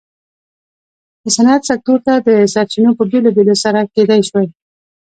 [1.21, 4.47] د صنعت سکتور ته د سرچینو په بېلولو سره کېدای شوای.